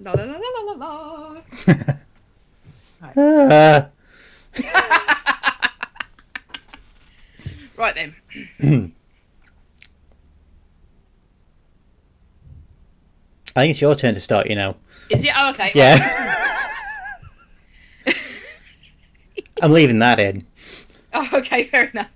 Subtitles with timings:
[0.00, 1.36] La la la la la la.
[3.16, 3.86] Uh,
[7.76, 8.14] Right then.
[13.56, 14.48] I think it's your turn to start.
[14.48, 14.76] You know.
[15.08, 15.30] Is it?
[15.34, 15.70] Oh, okay.
[15.74, 15.96] Yeah.
[19.62, 20.46] I'm leaving that in.
[21.12, 22.06] Oh, okay, fair enough.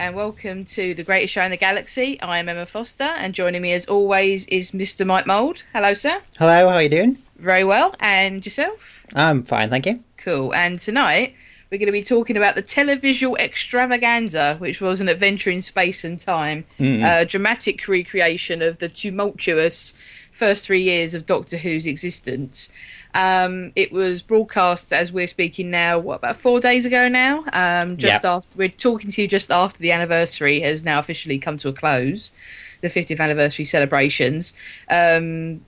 [0.00, 2.18] And welcome to the greatest show in the galaxy.
[2.22, 5.06] I am Emma Foster, and joining me, as always, is Mr.
[5.06, 5.62] Mike Mould.
[5.74, 6.22] Hello, sir.
[6.38, 6.70] Hello.
[6.70, 7.18] How are you doing?
[7.36, 9.04] Very well, and yourself?
[9.14, 10.02] I'm fine, thank you.
[10.16, 10.54] Cool.
[10.54, 11.34] And tonight
[11.70, 16.02] we're going to be talking about the televisual extravaganza, which was an adventure in space
[16.02, 19.92] and time, a dramatic recreation of the tumultuous
[20.40, 22.72] first three years of Doctor Who's existence.
[23.12, 25.98] Um, it was broadcast as we're speaking now.
[25.98, 27.44] What about four days ago now?
[27.52, 28.36] Um, just Yeah.
[28.36, 31.72] after we're talking to you just after the anniversary has now officially come to a
[31.74, 32.32] close,
[32.80, 34.54] the 50th anniversary celebrations.
[34.88, 35.60] Um,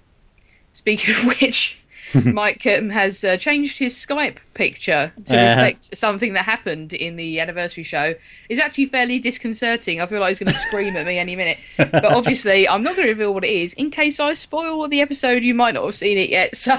[0.75, 1.79] Speaking of which,
[2.25, 5.55] Mike um, has uh, changed his Skype picture to Uh-huh.
[5.55, 8.15] reflect something that happened in the anniversary show.
[8.49, 10.01] It's actually fairly disconcerting.
[10.01, 11.59] I feel like he's going to scream at me any minute.
[11.77, 15.01] But obviously, I'm not going to reveal what it is in case I spoil the
[15.01, 15.43] episode.
[15.43, 16.73] You might not have seen it yet, so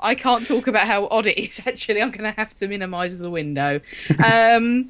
[0.00, 1.60] I can't talk about how odd it is.
[1.66, 3.80] Actually, I'm going to have to minimise the window.
[4.24, 4.88] Um,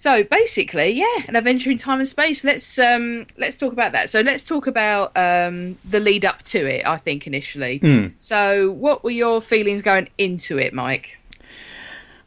[0.00, 2.42] so basically, yeah, an adventure in time and space.
[2.42, 4.08] Let's um, let's talk about that.
[4.08, 6.86] So let's talk about um, the lead up to it.
[6.86, 7.80] I think initially.
[8.16, 11.18] So, what were your feelings going into it, Mike?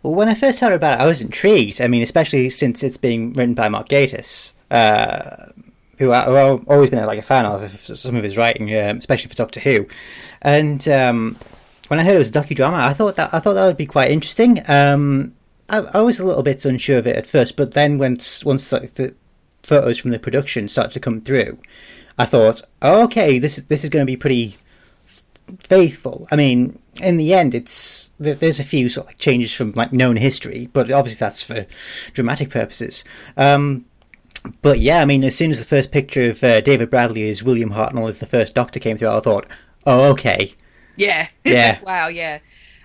[0.04, 1.82] Well, when I first heard about it, I was intrigued.
[1.82, 5.48] I mean, especially since it's being written by Mark Gatiss, uh,
[5.98, 8.72] who, I, who I've always been like a fan of of some of his writing,
[8.76, 9.88] um, especially for Doctor Who.
[10.44, 11.38] And um,
[11.88, 13.88] when I heard it was a docudrama, I thought that I thought that would be
[13.88, 14.62] quite interesting.
[14.70, 15.34] Um,
[15.74, 18.72] I, I was a little bit unsure of it at first, but then once once
[18.72, 19.16] like, the
[19.64, 21.58] photos from the production started to come through,
[22.18, 24.58] I thought, oh, okay, this is this is going to be pretty
[25.58, 26.28] faithful.
[26.32, 29.92] I mean, in the end, it's there's a few sort of like changes from like
[29.92, 31.66] known history, but obviously that's for
[32.14, 33.04] dramatic purposes.
[33.36, 33.86] Um,
[34.62, 37.42] but yeah, I mean, as soon as the first picture of uh, David Bradley as
[37.42, 39.48] William Hartnell as the first Doctor came through, I thought,
[39.88, 40.54] oh, okay,
[40.98, 41.30] Yeah.
[41.44, 41.80] Yeah.
[41.82, 42.10] wow.
[42.10, 42.40] Yeah.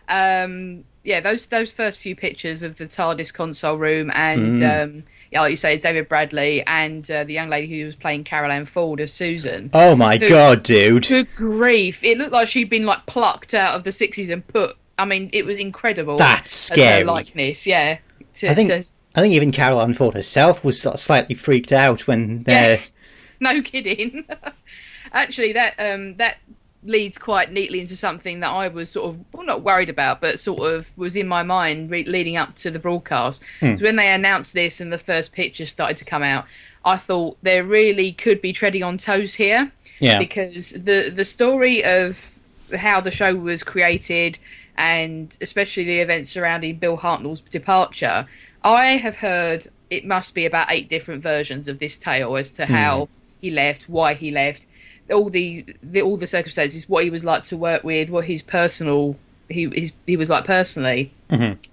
[0.09, 1.21] Um, yeah.
[1.21, 4.83] Those those first few pictures of the TARDIS console room and Mm.
[4.85, 8.25] um, yeah, like you say, David Bradley and uh, the young lady who was playing
[8.25, 9.71] Carole Ann Ford as Susan.
[9.75, 12.03] oh my Who- god, dude, Good grief!
[12.03, 14.77] It looked like she'd been like plucked out of the sixties and put.
[14.99, 16.17] I mean, it was incredible.
[16.17, 17.05] That's scary.
[17.05, 17.99] likeness, yeah.
[18.35, 18.85] To- I think to-
[19.17, 22.51] I think even Carole Ann Ford herself was sort of slightly freaked out when uh,
[22.51, 22.81] Yeah.
[23.41, 24.25] no kidding.
[25.13, 26.39] Actually, that um, that
[26.85, 30.39] leads quite neatly into something that I was sort of well, not worried about, but
[30.39, 33.45] sort of was in my mind re- leading up to the broadcast.
[33.61, 33.73] Hmm.
[33.73, 36.47] 'Cause When they announced this and the first pictures started to come out,
[36.85, 39.73] I thought there really could be treading on toes here.
[39.99, 42.35] Yeah, because the the story of
[42.77, 44.39] how the show was created
[44.77, 48.27] and especially the events surrounding Bill Hartnell's departure,
[48.63, 52.67] I have heard it must be about eight different versions of this tale as to
[52.67, 52.73] hmm.
[52.73, 53.09] how
[53.41, 54.67] he left, why he left,
[55.13, 58.43] all the, the all the circumstances, what he was like to work with, what his
[58.43, 59.17] personal
[59.49, 61.13] he his, he was like personally.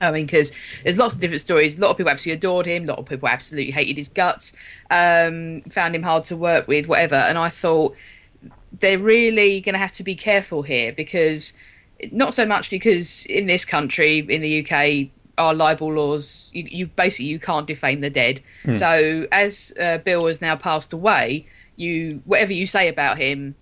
[0.02, 0.52] I mean, because
[0.84, 1.78] there's lots of different stories.
[1.78, 2.84] A lot of people absolutely adored him.
[2.84, 4.54] A lot of people absolutely hated his guts.
[4.90, 7.16] Um, found him hard to work with, whatever.
[7.16, 7.96] And I thought
[8.80, 11.54] they're really going to have to be careful here because
[12.12, 16.88] not so much because in this country in the UK our libel laws you, you
[16.88, 18.42] basically you can't defame the dead
[18.76, 21.46] so as uh, Bill has now passed away
[21.76, 23.56] you whatever you say about him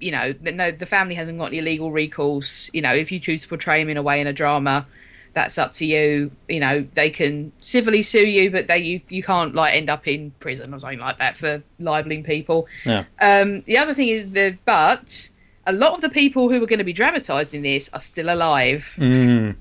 [0.00, 3.42] you know no the family hasn't got any legal recourse you know if you choose
[3.42, 4.86] to portray him in a way in a drama
[5.34, 9.22] that's up to you you know they can civilly sue you but they you, you
[9.22, 13.04] can't like end up in prison or something like that for libeling people yeah.
[13.20, 15.30] um, the other thing is the but
[15.66, 18.32] a lot of the people who are going to be dramatised in this are still
[18.32, 18.94] alive.
[18.98, 19.54] Mm.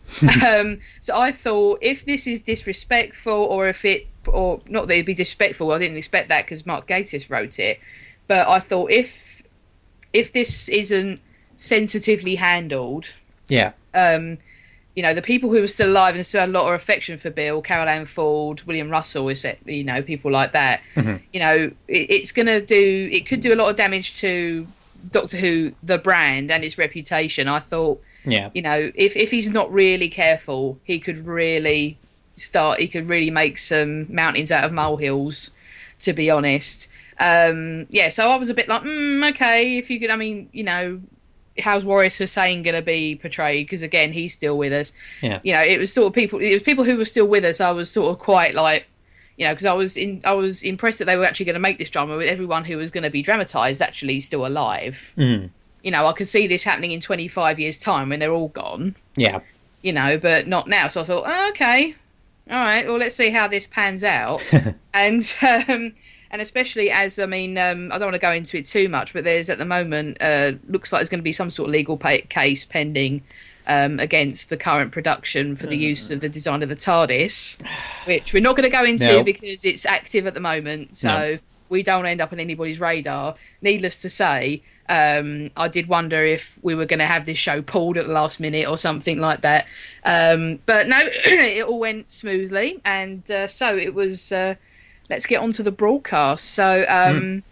[0.62, 5.06] um, so I thought if this is disrespectful or if it or not that it'd
[5.06, 7.80] be disrespectful, I didn't expect that because Mark Gatiss wrote it.
[8.28, 9.42] But I thought if
[10.14, 11.20] if this isn't
[11.56, 13.14] sensitively handled,
[13.48, 13.72] yeah.
[13.94, 14.38] um,
[14.96, 17.18] you know, the people who are still alive and still had a lot of affection
[17.18, 20.82] for Bill, Carole Ann Ford, William Russell, is it, you know, people like that.
[20.96, 24.68] You know, it, it's going to do, it could do a lot of damage to
[25.12, 27.48] Doctor Who, the brand, and its reputation.
[27.48, 28.50] I thought, Yeah.
[28.54, 31.98] you know, if, if he's not really careful, he could really
[32.42, 32.80] start.
[32.80, 35.52] He could really make some mountains out of molehills.
[36.00, 36.88] To be honest,
[37.20, 38.10] um, yeah.
[38.10, 40.10] So I was a bit like, mm, okay, if you could.
[40.10, 41.00] I mean, you know,
[41.60, 43.68] how's Waris Hussein going to be portrayed?
[43.68, 44.92] Because again, he's still with us.
[45.22, 45.40] Yeah.
[45.44, 46.40] You know, it was sort of people.
[46.40, 47.62] It was people who were still with us.
[47.62, 48.88] I was sort of quite like,
[49.38, 50.22] you know, because I was in.
[50.26, 52.78] I was impressed that they were actually going to make this drama with everyone who
[52.78, 55.14] was going to be dramatized actually still alive.
[55.18, 55.52] Mm.
[55.84, 58.96] You know, I could see this happening in 25 years' time when they're all gone.
[59.16, 59.40] Yeah.
[59.82, 60.88] You know, but not now.
[60.88, 61.96] So I thought, oh, okay,
[62.52, 62.86] all right.
[62.86, 64.42] Well, let's see how this pans out.
[64.94, 65.94] and um,
[66.30, 69.14] and especially as I mean, um, I don't want to go into it too much,
[69.14, 71.74] but there's at the moment uh, looks like there's going to be some sort of
[71.74, 73.24] legal pay- case pending
[73.68, 77.66] um, against the current production for the use of the design of the TARDIS,
[78.06, 79.24] which we're not going to go into No.
[79.24, 80.98] because it's active at the moment.
[80.98, 81.38] So.
[81.72, 83.36] We don't end up on anybody's radar.
[83.62, 84.62] Needless to say.
[84.90, 88.12] Um, I did wonder if we were going to have this show pulled at the
[88.14, 89.66] last minute or something like that.
[90.04, 92.80] Um, but no, it all went smoothly.
[92.86, 94.32] And uh, so it was.
[94.32, 94.56] Uh,
[95.10, 96.46] let's get on to the broadcast.
[96.52, 97.44] So, um,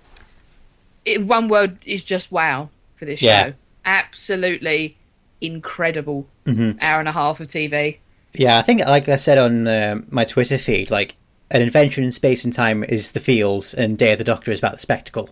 [1.05, 3.47] it, one word is just wow for this Yeah.
[3.47, 3.53] show.
[3.85, 4.97] Absolutely
[5.41, 6.81] incredible Mhm.
[6.81, 7.99] hour and a half of TV.
[8.33, 11.15] Yeah, I think, like I said on uh, my Twitter feed, like
[11.51, 14.59] an adventure in space and time is the feels, and Day of the Doctor is
[14.59, 15.29] about the spectacle.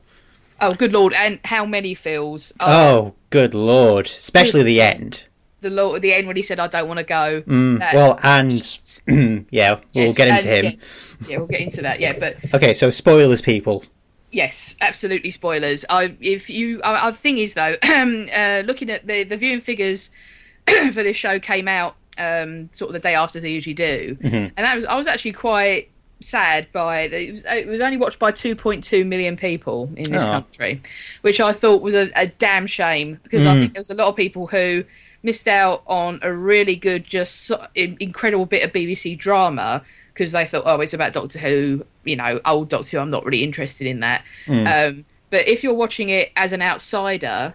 [0.60, 1.14] Oh, good lord!
[1.14, 2.52] And how many feels?
[2.60, 4.06] Oh, good lord!
[4.08, 5.28] Especially the end.
[5.62, 8.20] the lord at the end when he said, "I don't want to go." Mm, well,
[8.24, 10.72] and just- yeah, we'll yes, get into and him.
[10.72, 11.16] yes.
[11.28, 12.00] Yeah, we'll get into that.
[12.00, 13.84] Yeah, but Okay, so spoilers, people.
[14.32, 15.86] Yes, absolutely spoilers.
[15.90, 20.10] I if you, I, the thing is though, uh, looking at the the viewing figures
[20.68, 24.52] for this show came out um, sort of the day after they usually do, and
[24.58, 27.98] that was I was actually quite sad by the, it was uh, it was only
[27.98, 30.28] watched by 2.2 million people in this Oh.
[30.28, 30.82] country,
[31.22, 33.62] which I thought was a, a damn shame because I mm.
[33.62, 34.84] think there was a lot of people who
[35.24, 39.84] missed out on a really good, just incredible bit of BBC drama
[40.14, 43.02] because they thought, oh, it's about Doctor Who, you know, old Doctor Who.
[43.02, 44.26] I'm not really interested in that.
[44.46, 44.90] Mm.
[44.90, 47.54] Um, but if you're watching it as an outsider,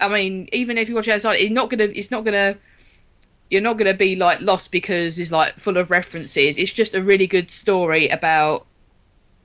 [0.00, 2.56] I mean, even if you watch it outside, it's not gonna, it's not gonna,
[3.50, 6.56] you're not gonna be like lost because it's like full of references.
[6.56, 8.66] It's just a really good story about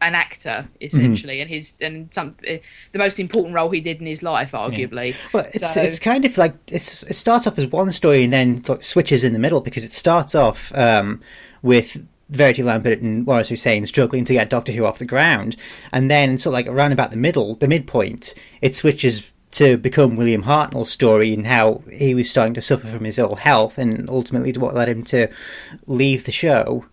[0.01, 2.53] an actor essentially, and his and some uh,
[2.91, 5.15] the most important role he did in his life, arguably.
[5.31, 8.33] Well, it's So- it's kind of like it's it starts off as one story and
[8.33, 11.21] then sort of switches in the middle because it starts off um,
[11.61, 15.55] with Verity Lambert and Waris Hussein struggling to get Doctor Who off the ground,
[15.91, 18.33] and then sort of like around about the middle, the midpoint,
[18.63, 23.03] it switches to become William Hartnell's story and how he was starting to suffer from
[23.03, 25.27] his ill health, and ultimately what led him to
[25.87, 26.85] leave the show.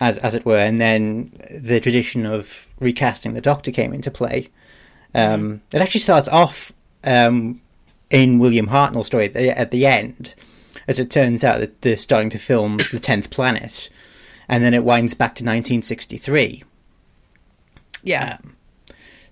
[0.00, 4.48] As, as it were, and then the tradition of recasting the Doctor came into play.
[5.12, 6.72] Um, It actually starts off
[7.02, 7.60] um,
[8.08, 10.36] in William Hartnell's story at the, at the end,
[10.86, 13.90] as it turns out that they're starting to film the tenth planet,
[14.48, 16.62] and then it winds back to 1963.
[18.04, 18.38] Yeah.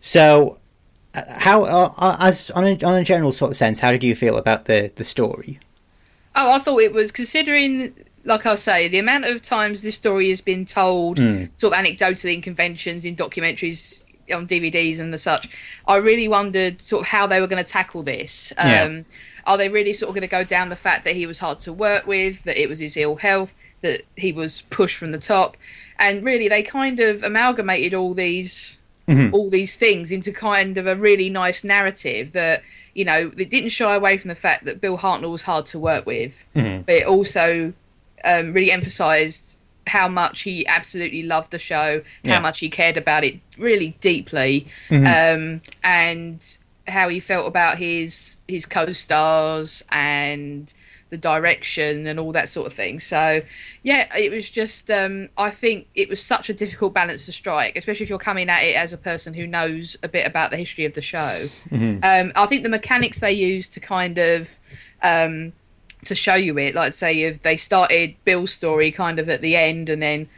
[0.01, 0.66] So, uh,
[1.39, 4.15] how, uh, uh, as on a, on a general sort of sense, how did you
[4.15, 5.59] feel about the the story?
[6.35, 10.29] Oh, I thought it was considering, like I say, the amount of times this story
[10.29, 11.19] has been told,
[11.57, 14.03] sort of anecdotally in conventions, in documentaries,
[14.33, 15.49] on DVDs and the such.
[15.87, 18.53] I really wondered sort of how they were going to tackle this.
[18.59, 19.03] Um, Yeah.
[19.47, 21.61] Are they really sort of going to go down the fact that he was hard
[21.61, 25.19] to work with, that it was his ill health, that he was pushed from the
[25.19, 25.57] top,
[26.01, 28.77] and really they kind of amalgamated all these
[29.33, 32.63] all these things into kind of a really nice narrative that
[32.95, 35.79] you know it didn't shy away from the fact that Bill Hartnell was hard to
[35.79, 37.73] work with, but it also
[38.25, 42.39] um, really emphasised how much he absolutely loved the show, how Yeah.
[42.41, 46.45] much he cared about it really deeply, um, and
[46.89, 50.73] how he felt about his his co-stars and
[51.11, 52.99] the direction and all that sort of thing.
[52.99, 53.43] So,
[53.83, 57.77] yeah, it was just um, I think it was such a difficult balance to strike,
[57.77, 60.57] especially if you're coming at it as a person who knows a bit about the
[60.57, 61.49] history of the show.
[62.03, 64.59] Um, I think the mechanics they used to kind of
[65.03, 65.53] um,
[66.05, 69.57] to show you it, like say if they started Bill's story kind of at the
[69.57, 70.29] end and then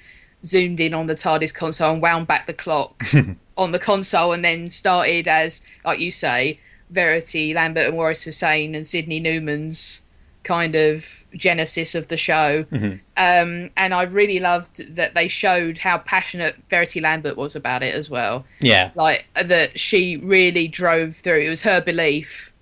[0.45, 3.05] zoomed in on the TARDIS console and wound back the clock
[3.57, 6.61] on the console and then started as, like you say,
[6.91, 10.03] Verity, Lambert and Waris Hussein and Sidney Newman's
[10.49, 12.65] kind of genesis of the show.
[12.73, 17.95] Um, and I really loved that they showed how passionate Verity Lambert was about it
[17.95, 21.41] as well Yeah, like that she really drove through.
[21.41, 22.53] It was her belief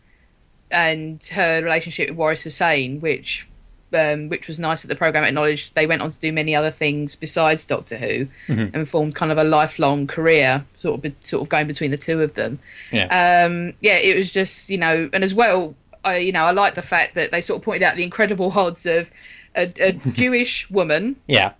[0.71, 3.49] and her relationship with Waris Hussein, which
[3.95, 5.75] um, which was nice that the program acknowledged.
[5.75, 8.27] They went on to do many other things besides Doctor Who,
[8.75, 12.21] and formed kind of a lifelong career, sort of sort of going between the two
[12.21, 12.59] of them.
[12.91, 13.07] yeah,
[13.47, 15.75] Um, yeah, it was just you know, and as well,
[16.07, 18.51] I you know I like the fact that they sort of pointed out the incredible
[18.59, 19.11] odds of
[19.55, 21.53] a, a Jewish woman yeah,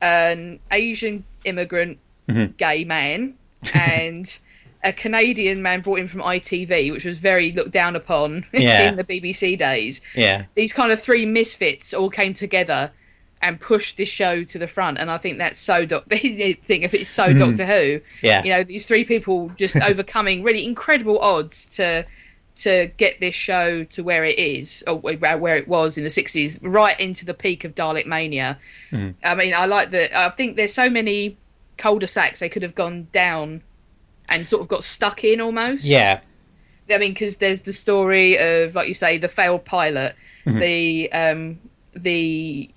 [0.00, 2.52] an Asian immigrant Mm-hmm.
[2.56, 3.34] gay man
[3.74, 4.38] and
[4.84, 8.88] a Canadian man brought in from ITV, which was very looked down upon Yeah.
[8.90, 10.00] in the BBC days.
[10.14, 10.44] Yeah.
[10.54, 12.92] These kind of three misfits all came together
[13.42, 15.84] and pushed this show to the front, and I think that's so.
[15.84, 18.00] Doc- think if it's so Doctor Who.
[18.22, 18.44] Yeah.
[18.44, 22.06] you know, these three people just overcoming really incredible odds to
[22.54, 26.58] to get this show to where it is or where it was in the 60s
[26.60, 28.58] right into the peak of Dalek mania
[28.90, 29.14] Mm.
[29.24, 31.36] I mean I like that I think there's so many
[31.78, 33.62] cul-de-sacs they could have gone down
[34.28, 36.20] and sort of got stuck in almost Yeah.
[36.90, 41.58] I mean, because there's the story of, like you say, the failed pilot, the um,
[41.94, 42.68] the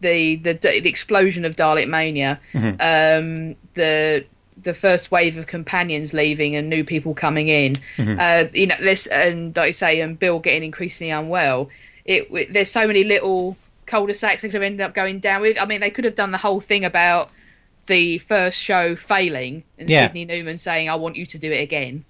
[0.00, 4.24] the the the explosion of Dalek mania, um, the
[4.62, 7.76] the first wave of companions leaving and new people coming in.
[7.98, 11.68] Uh, you know, this and like you say, and Bill getting increasingly unwell.
[12.04, 15.58] It it- there's so many little cul-de-sacs they could have ended up going down with.
[15.60, 17.30] I mean, they could have done the whole thing about
[17.86, 20.06] the first show failing and Yeah.
[20.06, 22.04] Sidney Newman saying, "I want you to do it again."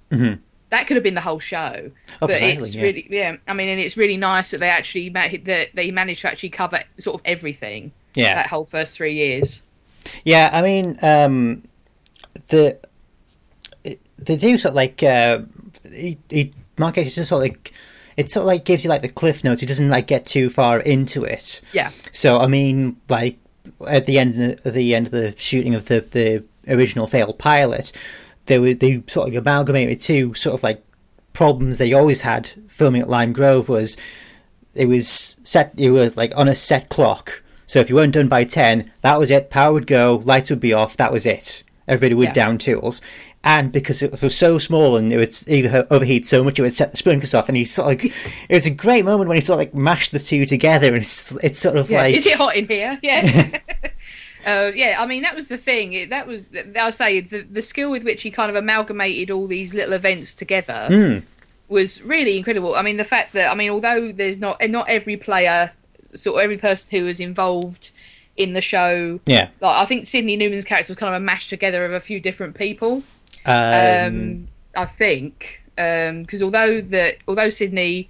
[0.71, 1.91] That could have been the whole show,
[2.21, 2.83] Oh, but it's yeah.
[2.83, 3.37] really yeah.
[3.47, 6.51] I mean, and it's really nice that they actually ma- that they managed to actually
[6.51, 8.35] cover sort of everything Yeah.
[8.35, 9.63] that whole first three years.
[10.25, 11.63] Yeah, I mean, um,
[12.49, 12.79] the
[13.85, 15.41] it- they do sort of like uh,
[15.93, 17.73] he, he Mark Gatiss just sort of like
[18.17, 19.61] it sort of like gives you like the cliff notes.
[19.61, 21.61] He doesn't like get too far into it.
[21.73, 23.39] Yeah, So I mean, like
[23.87, 27.93] at the end at the end of the shooting of the the original failed pilot,
[28.47, 30.83] they were they sort of amalgamated two sort of like
[31.33, 33.97] problems they always had filming at Lime Grove was
[34.75, 37.43] it was set you were like on a set clock.
[37.67, 39.51] So if you weren't done by ten, that was it.
[39.51, 40.97] Power would go, lights would be off.
[40.97, 41.63] That was it.
[41.89, 42.33] Everybody with Yeah.
[42.35, 43.01] down tools.
[43.45, 46.75] And because it was so small and it would either overheat so much, it would
[46.75, 47.49] set the sprinklers off.
[47.49, 48.13] And he sort of like,
[48.49, 50.97] it was a great moment when he sort of like mashed the two together, and
[50.97, 52.03] it's it's sort of yeah.
[52.03, 52.99] like Is it hot in here?
[53.03, 53.59] Yeah.
[54.47, 55.93] Uh, yeah, I mean that was the thing.
[55.93, 56.45] It, that was
[56.79, 60.35] I'll say the the skill with which he kind of amalgamated all these little events
[60.35, 61.19] together Hmm.
[61.69, 62.75] was really incredible.
[62.75, 65.73] I mean the fact that I mean although there's not and not every player,
[66.13, 67.93] sort of every person who was involved
[68.39, 69.49] in the show, yeah.
[69.61, 72.21] like I think Sidney Newman's character was kind of a mash together of a few
[72.21, 73.03] different people.
[73.45, 78.09] Um, um, I think because although that although Sidney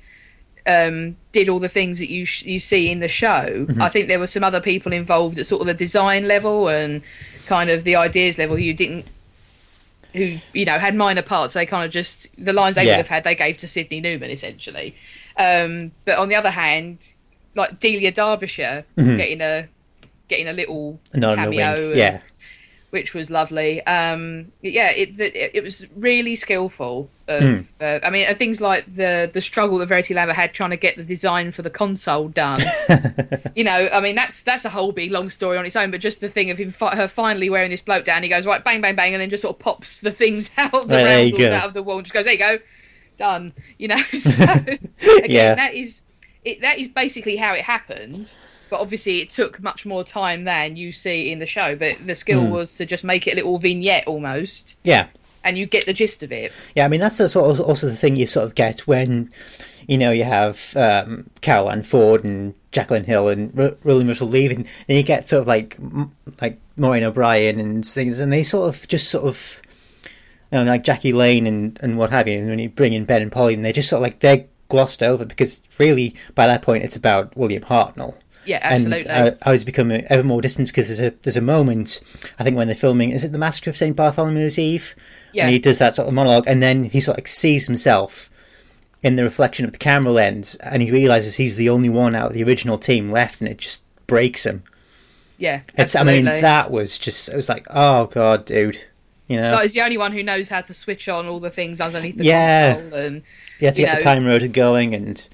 [0.66, 4.08] um, did all the things that you sh- you see in the show, I think
[4.08, 7.02] there were some other people involved at sort of the design level and
[7.46, 9.06] kind of the ideas level who you didn't
[10.14, 11.54] who you know had minor parts.
[11.54, 12.92] They kind of just the lines they Yeah.
[12.92, 14.94] would have had they gave to Sidney Newman essentially.
[15.38, 17.12] Um, but on the other hand,
[17.54, 19.68] like Delia Derbyshire getting a
[20.28, 21.60] getting a little a cameo, wink.
[21.60, 22.20] and- Yeah.
[22.90, 23.82] which was lovely.
[23.86, 27.10] Um, yeah, it, it it was really skillful.
[27.28, 30.70] Of, uh, I mean, uh, things like the the struggle that Verity Lambert had trying
[30.70, 32.56] to get the design for the console done.
[33.54, 35.90] you know, I mean, that's that's a whole big long story on its own.
[35.90, 38.46] But just the thing of him fi- her finally wearing this bloke down, he goes
[38.46, 41.34] right, bang, bang, bang, and then just sort of pops the things out, the Right,
[41.52, 42.58] out of the wall, and just goes, there you go,
[43.18, 43.52] done.
[43.76, 44.78] You know, so again,
[45.26, 45.54] Yeah.
[45.56, 46.00] that is
[46.46, 46.62] it.
[46.62, 48.32] That is basically how it happened.
[48.70, 51.74] But obviously, it took much more time than you see in the show.
[51.76, 52.50] But the skill Hmm.
[52.50, 55.06] was to just make it a little vignette almost, Yeah.
[55.44, 56.52] and you get the gist of it.
[56.74, 59.28] Yeah, I mean that's the sort of also the thing you sort of get when
[59.86, 64.28] you know you have um, Carole Ann Ford and Jacqueline Hill and R- Roland Russell
[64.28, 65.78] leaving, and you get sort of like
[66.42, 69.62] like Maureen O'Brien and things, and they sort of just sort of
[70.52, 73.04] you know like Jackie Lane and and what have you, and when you bring in
[73.06, 76.46] Ben and Polly, and they just sort of like they're glossed over because really by
[76.46, 78.14] that point it's about William Hartnell.
[78.48, 79.10] Yeah, uh, absolutely.
[79.10, 82.00] And I, I was becoming ever more distant because there's a there's a moment
[82.38, 84.94] I think when they're filming is it the Massacre of Saint Bartholomew's Eve?
[85.32, 85.44] Yeah.
[85.44, 88.30] And he does that sort of monologue, and then he sort of like sees himself
[89.02, 92.28] in the reflection of the camera lens, and he realizes he's the only one out
[92.28, 94.62] of the original team left, and it just breaks him.
[95.36, 98.86] yeah, It's, I mean, that was just it was like, oh god, dude,
[99.28, 101.50] you know, Like, he's the only one who knows how to switch on all the
[101.50, 102.74] things underneath the Yeah.
[102.74, 103.22] console, and
[103.60, 105.28] had to get the time rotor going, and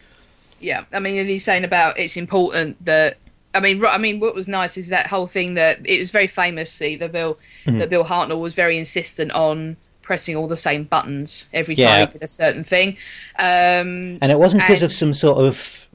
[0.64, 3.18] yeah, I mean, and he's saying about it's important that.
[3.56, 6.26] I mean, I mean, what was nice is that whole thing that it was very
[6.26, 6.72] famous.
[6.72, 7.78] See, that Bill Mm-hmm.
[7.78, 12.00] that Bill Hartnell was very insistent on pressing all the same buttons every time Yeah.
[12.06, 12.96] he did a certain thing.
[13.38, 15.88] Um, and it wasn't because And- of some sort of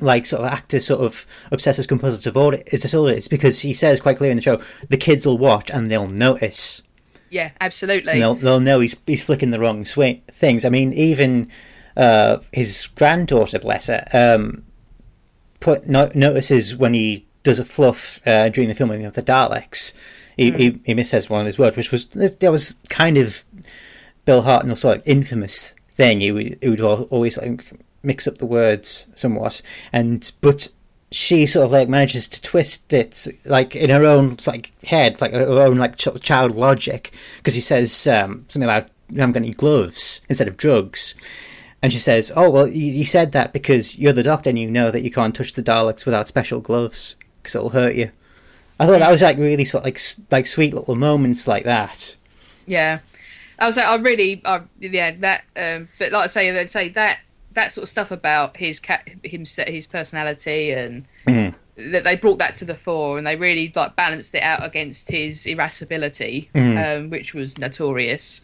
[0.00, 2.58] like sort of actor sort of obsessive compulsive order.
[2.66, 3.14] It's disorder.
[3.14, 6.06] It's because he says quite clearly in the show the kids will watch and they'll
[6.08, 6.82] notice.
[7.30, 8.12] yeah, absolutely.
[8.14, 10.64] And they'll they'll know he's he's flicking the wrong swing things.
[10.64, 11.48] I mean, even
[11.96, 14.64] uh, his granddaughter, bless her, um,
[15.60, 19.94] put no, notices when he does a fluff uh, during the filming of the Daleks.
[20.36, 23.44] He, he he missays one of his words, which was that was kind of
[24.24, 26.20] Bill Hartnell sort of infamous thing.
[26.20, 27.70] He would he would always like
[28.02, 29.60] mix up the words somewhat,
[29.92, 30.68] and but
[31.12, 35.32] she sort of like manages to twist it like in her own like head, like
[35.32, 39.48] her own like ch- child logic, because he says um, something about I'm going to
[39.48, 41.14] any gloves instead of drugs.
[41.82, 44.70] And she says, "Oh well, you, you said that because you're the doctor and you
[44.70, 48.10] know that you can't touch the Daleks without special gloves because it'll hurt you."
[48.78, 52.16] I thought that was like really sort of like like sweet little moments like that.
[52.66, 53.00] Yeah,
[53.58, 55.44] I was like, I really, I, yeah, that.
[55.54, 57.20] Um, but like I say, they say that
[57.52, 61.04] that sort of stuff about his cat, him, his personality, and
[61.76, 65.10] that they brought that to the fore, and they really like balanced it out against
[65.10, 68.40] his irascibility, um, which was notorious.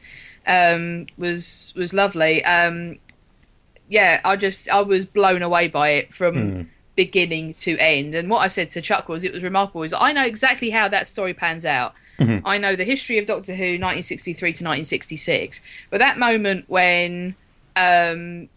[0.46, 2.44] Um, was was lovely.
[2.44, 2.98] Um,
[3.88, 8.14] yeah, I just I was blown away by it from beginning to end.
[8.14, 9.82] And what I said to Chuck was it was remarkable.
[9.82, 11.94] Is I know exactly how that story pans out.
[12.18, 15.60] I know the history of Doctor Who, 1963 to 1966.
[15.90, 17.36] But that moment when
[17.76, 18.48] um,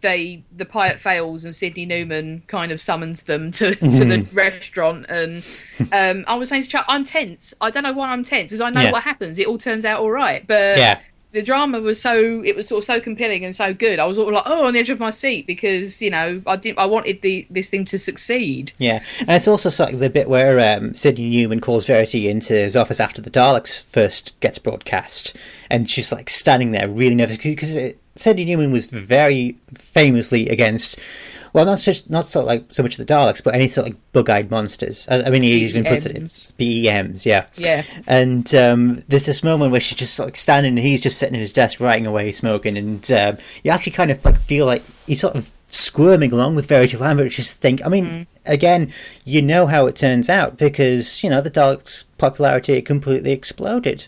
[0.00, 5.06] they the pilot fails and Sidney Newman kind of summons them to, to the restaurant,
[5.08, 5.44] and
[5.92, 7.54] um, I was saying to Chuck, I'm tense.
[7.60, 8.90] I don't know why I'm tense because I know Yeah.
[8.92, 9.38] what happens.
[9.38, 11.00] It all turns out all right, but Yeah.
[11.34, 13.98] The drama was so it was sort of so compelling and so good.
[13.98, 16.56] I was all like, oh, on the edge of my seat because you know I
[16.56, 18.72] didn't I wanted the this thing to succeed.
[18.78, 22.54] Yeah, and it's also sort of the bit where um, Sidney Newman calls Verity into
[22.54, 25.36] his office after the Daleks first gets broadcast,
[25.68, 27.76] and she's like standing there really nervous because
[28.14, 31.00] Sidney Newman was very famously against.
[31.54, 34.12] Well, not just not so like so much the Daleks, but any sort of like
[34.12, 35.06] bug-eyed monsters.
[35.08, 37.24] I, I mean, he even puts it in BEMs.
[37.24, 37.46] Yeah.
[37.54, 37.84] Yeah.
[38.08, 41.40] And um, there's this moment where she's just like standing, and he's just sitting at
[41.40, 45.20] his desk writing away, smoking, and um, you actually kind of like feel like he's
[45.20, 47.32] sort of squirming along with Verity Lambert.
[47.32, 48.92] Just think, I mean, again,
[49.24, 54.06] you know how it turns out because you know the Daleks' popularity completely exploded.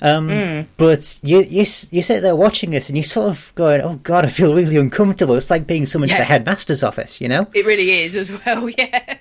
[0.00, 3.96] Um, But you you you sit there watching this, and you're sort of going, "Oh
[3.96, 7.46] God, I feel really uncomfortable." It's like being summoned to the headmaster's office, you know?
[7.54, 8.68] It really is as well.
[8.70, 9.18] Yeah.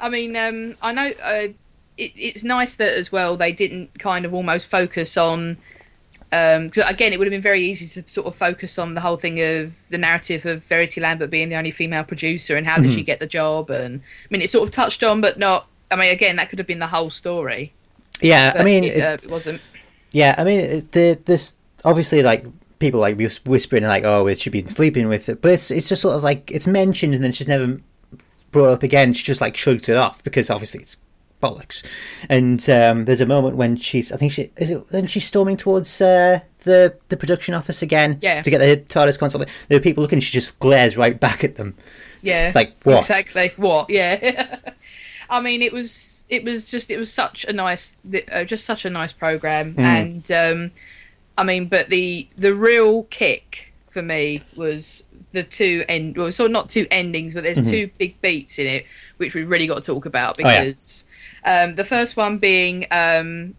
[0.00, 1.48] I mean, um, I know uh,
[1.96, 5.58] it, it's nice that as well they didn't kind of almost focus on.
[6.30, 9.00] Um, 'cause again, it would have been very easy to sort of focus on the
[9.00, 12.76] whole thing of the narrative of Verity Lambert being the only female producer and how
[12.78, 13.70] did she get the job.
[13.70, 15.66] And I mean, it sort of touched on, but not.
[15.90, 17.72] I mean, again, that could have been the whole story.
[18.20, 19.60] Yeah, I mean, it, uh, it- it wasn't.
[20.12, 22.44] Yeah, I mean, it- the this obviously like
[22.78, 26.02] people like whispering like, "Oh, it should be sleeping with it," but it's it's just
[26.02, 27.78] sort of like it's mentioned and then she's never
[28.50, 29.14] brought up again.
[29.14, 30.98] She just like shrugged it off because obviously it's
[31.42, 31.84] bollocks.
[32.28, 35.56] And um, there's a moment when she's, I think she is it when she's storming
[35.56, 38.42] towards uh, the the production office again, Yeah.
[38.42, 39.44] to get the TARDIS console.
[39.68, 40.20] There are people looking.
[40.20, 41.74] She just glares right back at them.
[42.22, 42.98] Yeah, It's like, what?
[42.98, 43.90] exactly what?
[43.90, 44.56] Yeah,
[45.30, 47.96] I mean, it was it was just it was such a nice
[48.32, 49.80] uh, just such a nice program, Hmm.
[49.80, 50.70] and um,
[51.36, 56.46] I mean, but the the real kick for me was the two end well, sort
[56.46, 58.86] of not two endings, but there's two big beats in it
[59.18, 60.46] which we've really got to talk about Mm-hmm.
[60.46, 60.72] Oh, yeah.
[61.44, 63.54] Um, the first one being um,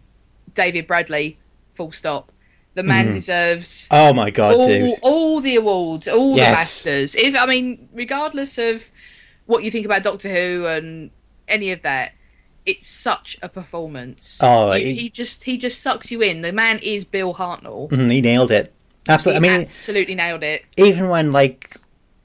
[0.54, 1.38] David Bradley,
[1.74, 2.30] full stop.
[2.74, 4.94] The man deserves Oh my god, all, dude!
[5.02, 6.46] all the awards, all Yes.
[6.84, 7.14] the masters.
[7.16, 8.90] If I mean, regardless of
[9.46, 11.10] what you think about Doctor Who and
[11.48, 12.12] any of that,
[12.64, 14.38] it's such a performance.
[14.40, 16.42] Oh, he, he- he just he just sucks you in.
[16.42, 17.88] The man is Bill Hartnell.
[17.90, 18.72] Mhm, he nailed it.
[19.08, 19.48] Absolutely.
[19.48, 20.64] He I mean, absolutely nailed it.
[20.76, 21.76] even when like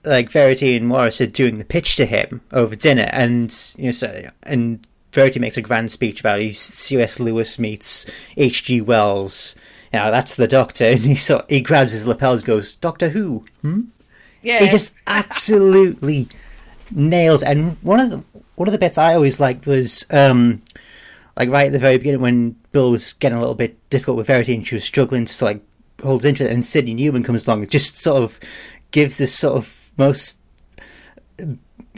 [0.03, 3.91] like Verity and Waris are doing the pitch to him over dinner, and you know,
[3.91, 4.85] so, and
[5.15, 7.19] Verity makes a grand speech about he's C.S.
[7.19, 8.05] Lewis meets
[8.37, 8.81] H.G.
[8.81, 9.55] Wells.
[9.91, 13.45] You know, that's the Doctor, and he sort he grabs his lapels, goes Doctor Who.
[14.43, 16.27] Yeah, He just absolutely
[16.91, 17.41] nails.
[17.41, 18.23] And one of the
[18.55, 20.61] one of the bits I always liked was um
[21.37, 24.27] like right at the very beginning when Bill was getting a little bit difficult with
[24.27, 25.61] Verity and she was struggling to like
[26.03, 28.39] hold interest, and Sidney Newman comes along and just sort of
[28.91, 30.39] gives this sort of most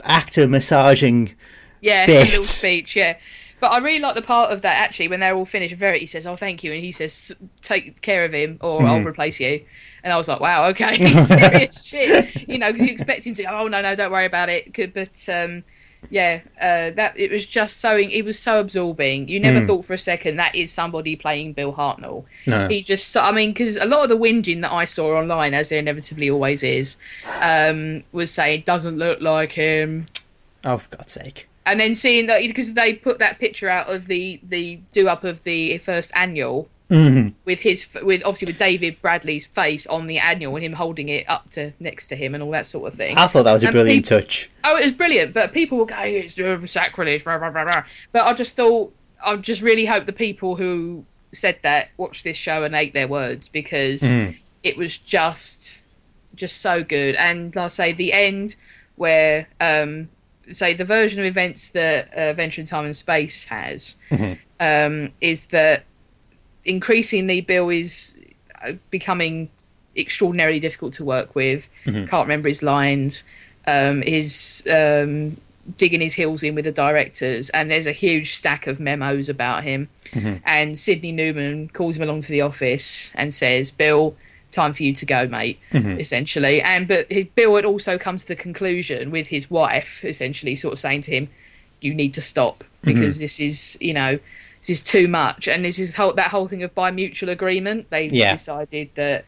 [0.04, 1.34] actor massaging.
[1.82, 2.26] Yeah, a bit.
[2.28, 2.96] little speech.
[2.96, 3.18] Yeah.
[3.60, 5.74] But I really like the part of that actually when they're all finished.
[5.76, 9.08] Verity says, "Oh, thank you," and he says, "Take care of him, or I'll Mm-hmm.
[9.08, 9.66] replace you."
[10.04, 13.44] And I was like, "Wow, okay, serious shit," you know, because you expect him to.
[13.44, 14.94] go, Oh no, no, don't worry about it.
[14.94, 15.63] But um,
[16.12, 19.28] yeah, uh, that it was just so it was so absorbing.
[19.28, 22.26] You never thought for a second that is somebody playing Bill Hartnell.
[22.46, 22.68] No.
[22.68, 25.70] He just, I mean, because a lot of the whinging that I saw online, as
[25.70, 26.98] there inevitably always is,
[27.42, 30.06] um, was saying doesn't look like him
[30.63, 31.47] Oh, for God's sake!
[31.68, 35.24] And then seeing that because they put that picture out of the the do up
[35.24, 37.34] of the first annual Mhm.
[37.44, 41.26] with his with obviously with David Bradley's face on the annual and him holding it
[41.30, 43.18] up to next to him and all that sort of thing.
[43.18, 44.50] I thought that was a And brilliant people- touch.
[44.64, 48.26] Oh, it was brilliant, but people were going, "It's uh, sacrilege," rah, rah, rah, but
[48.26, 51.04] I just thought I just really hope the people who
[51.34, 54.02] said that watched this show and ate their words because
[54.64, 55.82] it was just
[56.36, 57.16] just so good.
[57.16, 58.56] And like I say, the end
[58.96, 60.08] where um,
[60.52, 63.96] say the version of events that uh, Adventure in Time and Space has
[64.60, 65.84] um, is that
[66.66, 68.16] increasingly Bill is
[68.62, 69.50] uh, becoming
[69.96, 71.68] extraordinarily difficult to work with.
[72.08, 73.24] Can't remember his lines.
[73.66, 75.36] Um, is um,
[75.78, 79.64] digging his heels in with the directors, and there's a huge stack of memos about
[79.64, 79.90] him.
[80.46, 84.16] And Sidney Newman calls him along to the office and says, "Bill."
[84.52, 85.60] Time for you to go, mate.
[85.72, 86.00] Mm-hmm.
[86.00, 90.56] Essentially, and but his, Bill had also come to the conclusion with his wife, essentially,
[90.56, 91.30] sort of saying to him,
[91.82, 92.94] "You need to stop mm-hmm.
[92.94, 94.20] because this is, you know,
[94.62, 97.90] this is too much." And this is whole, that whole thing of by mutual agreement,
[97.90, 98.32] they Yeah.
[98.32, 99.26] decided that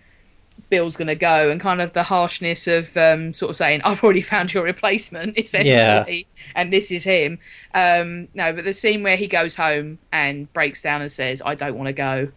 [0.70, 4.04] Bill's going to go, and kind of the harshness of um, sort of saying, "I've
[4.04, 7.40] already found your replacement," essentially, and this is him.
[7.74, 11.56] Um, no, but the scene where he goes home and breaks down and says, "I
[11.56, 12.30] don't want to go,"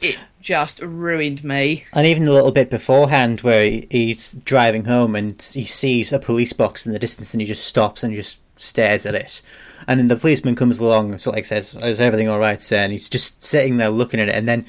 [0.00, 1.84] it just ruined me.
[1.92, 6.18] And even a little bit beforehand, where he, he's driving home and he sees a
[6.18, 9.42] police box in the distance, and he just stops and just stares at it.
[9.88, 12.60] And then the policeman comes along and sort of like says, "Is everything all right,
[12.60, 14.66] sir?" And he's just sitting there looking at it, and then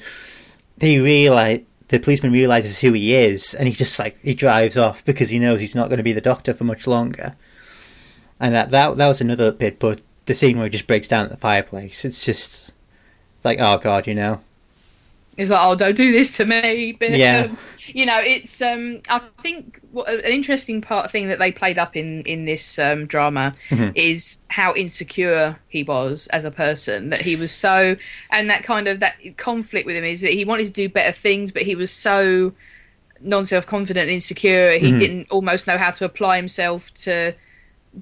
[0.80, 5.04] he realize the policeman realizes who he is, and he just like he drives off
[5.04, 7.34] because he knows he's not going to be the doctor for much longer.
[8.38, 11.24] And that that that was another bit, but the scene where he just breaks down
[11.24, 12.72] at the fireplace, it's just
[13.44, 14.40] like, oh god, you know.
[15.38, 16.92] It's like, oh, don't do this to me.
[16.92, 17.46] But, Yeah.
[17.48, 18.60] um, you know, it's.
[18.60, 22.78] Um, I think what, an interesting part thing that they played up in in this
[22.78, 23.54] um, drama
[23.94, 27.10] is how insecure he was as a person.
[27.10, 27.96] That he was so,
[28.30, 31.12] and that kind of that conflict with him is that he wanted to do better
[31.12, 32.52] things, but he was so
[33.20, 34.76] non self confident and insecure.
[34.78, 37.34] He didn't almost know how to apply himself to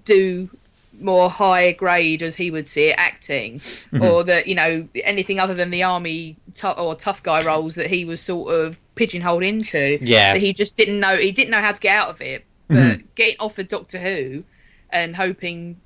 [0.04, 0.50] do
[1.00, 4.02] more high grade, as he would see it, acting, mm-hmm.
[4.02, 7.88] or that you know anything other than the army tou- or tough guy roles that
[7.88, 9.98] he was sort of pigeonholed into.
[10.00, 10.34] Yeah.
[10.34, 11.16] that he just didn't know.
[11.16, 12.44] He didn't know how to get out of it.
[12.68, 13.06] But mm-hmm.
[13.14, 14.44] getting offered Doctor Who
[14.90, 15.80] and hoping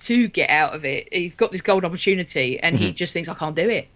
[0.00, 2.96] to get out of it, he's got this golden opportunity, and he mm-hmm.
[2.96, 3.88] just thinks, "I can't do it."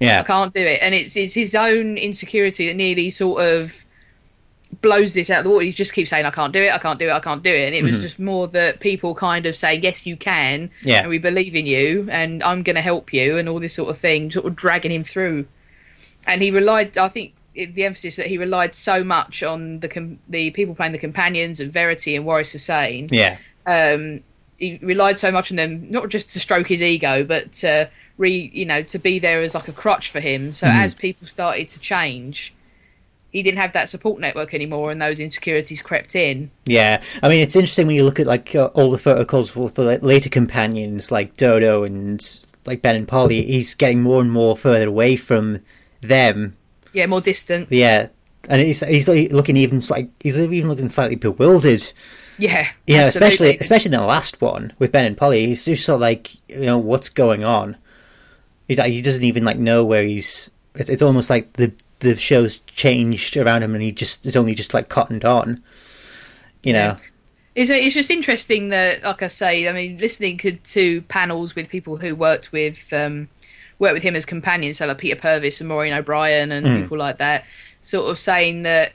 [0.00, 0.80] Yeah, I can't do it.
[0.82, 3.84] And it's, it's his own insecurity that nearly sort of
[4.84, 5.64] blows this out of the water.
[5.64, 7.50] He just keeps saying, I can't do it, I can't do it, I can't do
[7.50, 7.66] it.
[7.66, 10.70] And it was just more that people kind of say, Yes, you can.
[10.82, 11.00] Yeah.
[11.00, 13.90] And we believe in you, and I'm going to help you, and all this sort
[13.90, 15.46] of thing, sort of dragging him through.
[16.26, 20.18] And he relied, I think, the emphasis that he relied so much on the com-
[20.28, 24.22] the people playing the companions and Verity and Waris Hussein yeah, um,
[24.58, 28.50] he relied so much on them, not just to stroke his ego, but to re,
[28.52, 30.52] you know, to be there as like a crutch for him.
[30.52, 32.54] So as people started to change,
[33.34, 36.50] he didn't have that support network anymore, and those insecurities crept in.
[36.64, 37.02] yeah.
[37.22, 39.74] I mean, it's interesting when you look at like uh, all the photo calls with
[39.74, 42.22] the later companions, like Dodo and
[42.64, 43.42] like Ben and Polly.
[43.44, 45.58] He's getting more and more further away from
[46.00, 46.56] them.
[46.92, 47.70] Yeah, more distant.
[47.72, 48.08] Yeah,
[48.48, 51.82] and he's he's looking even like he's even looking slightly bewildered.
[52.38, 53.06] Yeah, Yeah, absolutely.
[53.28, 55.46] especially especially in the last one with Ben and Polly.
[55.46, 57.76] He's just sort of like you know what's going on.
[58.68, 60.50] He, he doesn't even like know where he's.
[60.76, 61.72] It's, it's almost like the
[62.04, 65.62] the show's changed around him, and he just is only just like cottoned on.
[66.62, 66.96] You know.
[67.54, 71.96] It's, it's just interesting that, like I say, I mean, listening to, panels with people
[71.96, 73.28] who worked with um,
[73.78, 77.18] worked with him as companions, so like Peter Purves and Maureen O'Brien and people like
[77.18, 77.44] that,
[77.80, 78.92] sort of saying that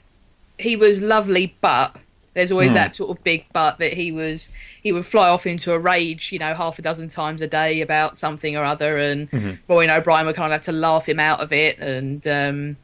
[0.57, 1.95] he was lovely, but
[2.39, 5.73] there's always that sort of big but that he was he would fly off into
[5.73, 9.29] a rage, you know, half a dozen times a day about something or other, and
[9.67, 12.77] Maureen O'Brien would kind of have to laugh him out of it, and um,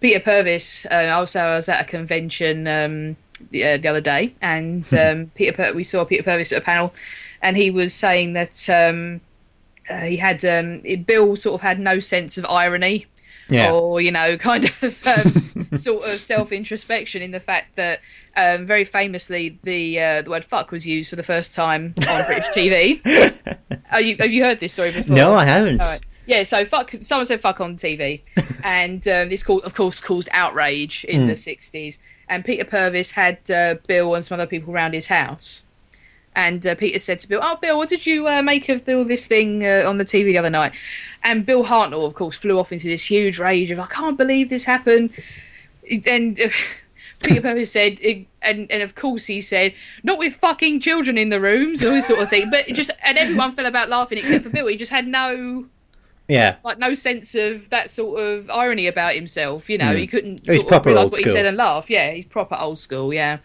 [0.00, 0.86] Peter Purves.
[0.90, 3.16] Uh, also, I was at a convention um,
[3.50, 6.64] the, uh, the other day, and um, Peter Pur- we saw Peter Purves at a
[6.64, 6.94] panel,
[7.42, 9.20] and he was saying that um,
[9.90, 13.06] uh, he had um, Bill sort of had no sense of irony.
[13.48, 13.72] Yeah.
[13.72, 18.00] Or you know, kind of um, sort of self introspection in the fact that
[18.36, 22.24] um, very famously the uh, the word "fuck" was used for the first time on
[22.26, 23.00] British TV.
[23.92, 25.14] Are you, have you heard this story before?
[25.14, 25.78] No, I haven't.
[25.78, 26.00] Right.
[26.26, 26.92] Yeah, so fuck.
[27.02, 28.22] Someone said fuck on TV,
[28.64, 31.98] and um, this called, of course, caused outrage in the '60s.
[32.28, 35.63] And Peter Purves had uh, Bill and some other people around his house,
[36.36, 39.04] and uh, Peter said to Bill, "Oh, Bill, what did you uh, make of all
[39.04, 40.72] this thing uh, on the TV the other night?"
[41.22, 44.48] And Bill Hartnell, of course, flew off into this huge rage of, "I can't believe
[44.48, 45.10] this happened."
[46.06, 46.48] And uh,
[47.22, 47.98] Peter Purvis said,
[48.42, 52.06] and and of course he said, "Not with fucking children in the rooms," or this
[52.08, 52.50] sort of thing.
[52.50, 54.66] But just and everyone fell about laughing except for Bill.
[54.66, 55.66] He just had no
[56.28, 56.56] Yeah.
[56.64, 59.70] like no sense of that sort of irony about himself.
[59.70, 61.88] You know, he couldn't He's sort of proper realise old what he said and laugh.
[61.88, 63.12] Yeah, he's proper old school.
[63.14, 63.38] Yeah,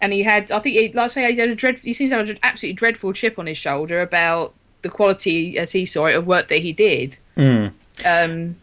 [0.00, 1.78] and he had, I think, he, like I say, he had a dread.
[1.78, 5.72] He seems to have an absolutely dreadful chip on his shoulder about the quality, as
[5.72, 7.18] he saw it, of work that he did.
[7.36, 7.72] Mm.
[8.04, 8.56] Um,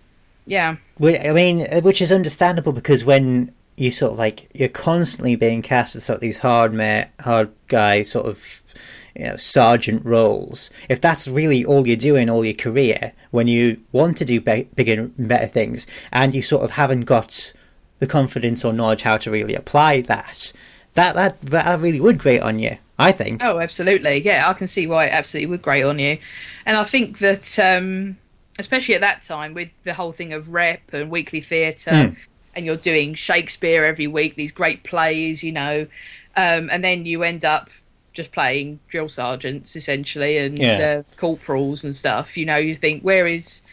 [0.46, 4.70] yeah, Wh- I mean, uh, which is understandable because when you sort of like you're
[4.70, 8.62] constantly being cast as sort of these hard mate, hard guy sort of
[9.16, 13.82] you know sergeant roles, if that's really all you're doing all your career, when you
[13.92, 17.54] want to do be- bigger and better things, and you sort of haven't got
[18.00, 20.52] the confidence or knowledge how to really apply that,
[20.96, 22.78] that that that really would grate on you.
[23.00, 23.44] I think.
[23.44, 24.22] Oh, absolutely.
[24.24, 26.20] Yeah, I can see why it absolutely would grate on you.
[26.66, 28.18] And I think that, um,
[28.60, 32.16] especially at that time, with the whole thing of rep and weekly theatre, Mm.
[32.56, 35.88] and you're doing Shakespeare every week, these great plays, you know,
[36.38, 37.72] um, and then you end up
[38.14, 41.02] just playing drill sergeants essentially and Yeah.
[41.02, 42.38] uh, corporals and stuff.
[42.38, 43.64] You know, you think, where is,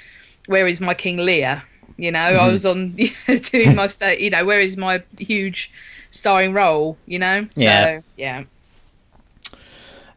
[0.46, 1.62] where is my King Lear?
[1.98, 2.92] You know, I was on
[3.52, 5.70] doing my, sta- you know, where is my huge
[6.11, 6.96] starring role?
[7.07, 7.85] You know, Yeah.
[7.85, 8.44] so, yeah.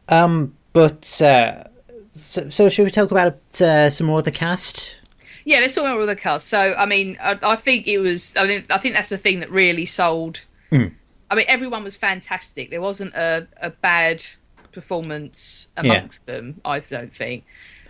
[0.08, 1.64] Um, but uh,
[2.12, 5.00] so, so should we talk about uh, some more of the cast?
[5.44, 6.48] Yeah, let's talk about all the cast.
[6.48, 8.36] So, I mean, I, I think it was.
[8.36, 10.44] I mean, I think that's the thing that really sold.
[10.70, 10.92] Mm.
[11.30, 12.70] I mean, everyone was fantastic.
[12.70, 14.24] There wasn't a, a bad
[14.72, 16.60] performance amongst them.
[16.64, 17.44] I don't think.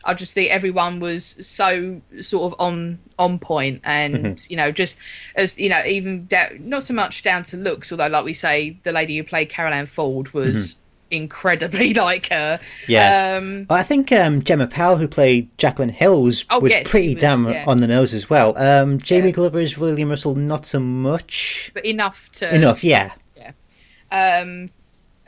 [0.04, 4.98] I just think everyone was so sort of on on point, and you know, just
[5.36, 8.76] as you know, even da- not so much down to looks, although, like we say,
[8.82, 10.78] the lady who played Carole Ann Ford was
[11.10, 12.58] incredibly like her.
[12.88, 13.36] Yeah.
[13.38, 17.14] Um, I think um, Jemma Powell, who played Jacqueline Hill, was, Oh, was yes, pretty
[17.14, 17.64] was, damn yeah.
[17.68, 18.56] on the nose as well.
[18.58, 19.32] Um, Jamie Yeah.
[19.32, 21.70] Glover's William Russell, not so much.
[21.74, 23.12] but enough to Enough, yeah.
[23.36, 23.52] yeah.
[24.10, 24.70] Um,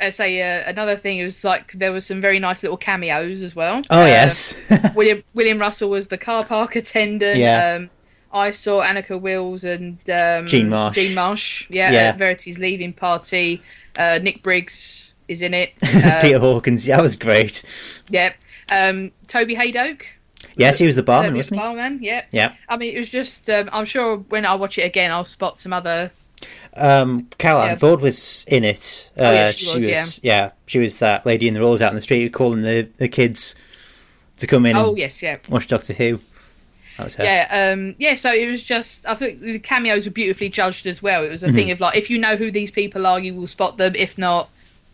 [0.01, 3.57] I say uh, another thing was like there was some very nice little cameos as
[3.57, 3.81] well.
[3.91, 4.71] Oh, Uh, yes.
[4.95, 7.39] William William Russell was the car park attendant.
[7.39, 7.77] Yeah.
[7.77, 7.91] Um,
[8.33, 10.97] I saw Anneke Wills and um, Jean Marsh.
[10.97, 11.67] Jean Marsh.
[11.71, 11.91] Yeah.
[11.93, 11.99] Yeah.
[12.09, 13.63] At Verity's leaving party.
[13.97, 15.73] Uh, Nick Briggs is in it.
[15.83, 17.65] Uh, Peter Hawkins, yeah, that was great.
[18.11, 18.35] Yep.
[18.71, 20.03] Um, Toby Hadoke.
[20.57, 21.63] Yes, he was the barman, Toby wasn't he?
[21.67, 21.99] Barman.
[22.03, 22.29] Yep.
[22.33, 22.53] Yeah.
[22.69, 23.49] I mean, it was just.
[23.49, 26.11] Um, I'm sure when I watch it again, I'll spot some other.
[26.77, 27.77] Um, Caroline Yeah.
[27.77, 29.11] Ford was in it.
[29.19, 30.51] Uh, Oh, yes, she was, yeah.
[30.67, 33.55] she was that lady in the rolls out in the street calling the, the kids
[34.37, 35.39] to come in Oh yes, yeah.
[35.49, 36.21] watch Doctor Who.
[36.99, 37.25] That was her.
[37.25, 38.15] Yeah, um, yeah.
[38.15, 39.07] So it was just.
[39.07, 41.25] I think the cameos were beautifully judged as well.
[41.25, 41.57] It was a Mm-hmm.
[41.57, 43.95] thing of like, if you know who these people are, you will spot them.
[43.97, 44.49] If not,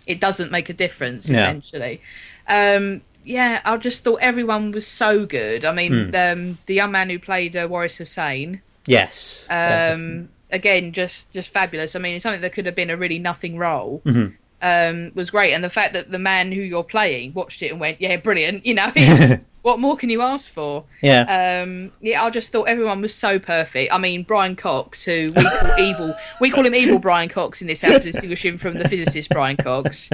[0.06, 1.28] it doesn't make a difference.
[1.30, 1.42] Yeah.
[1.42, 2.00] Essentially,
[2.48, 3.60] um, yeah.
[3.64, 5.64] I just thought everyone was so good.
[5.64, 6.14] I mean, Hmm.
[6.16, 9.46] um, the young man who played uh, Waris Hussein, Yes.
[9.48, 11.96] um, again, just just fabulous.
[11.96, 14.02] I mean, something that could have been a really nothing role.
[14.04, 14.34] Mhm.
[14.64, 17.80] Um, was great, and the fact that the man who you're playing watched it and
[17.80, 20.84] went, "Yeah, brilliant!" You know, it's, what more can you ask for?
[21.00, 21.62] yeah.
[21.64, 23.92] Um, yeah, I just thought everyone was so perfect.
[23.92, 27.66] I mean, Brian Cox, who we call evil, we call him evil Brian Cox in
[27.66, 30.10] this house to distinguish him from the physicist Brian Cox,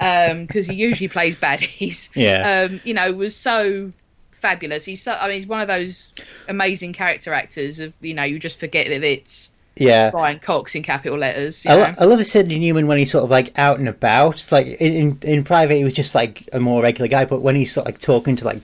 [0.00, 2.10] because he usually plays baddies.
[2.16, 2.66] Yeah.
[2.68, 3.90] Um, you know, was so
[4.32, 4.84] fabulous.
[4.84, 6.12] He's so, I mean, he's one of those
[6.48, 7.78] amazing character actors.
[7.78, 10.10] Of you know, you just forget that it's yeah.
[10.10, 11.64] Brian Cox in capital letters.
[11.64, 11.80] You I, know?
[11.82, 14.34] lo- I love Sidney Newman when he's sort of like out and about.
[14.34, 17.42] It's like in, in in private, he was just like a more regular guy, but
[17.42, 18.60] when he's sort of like talking to like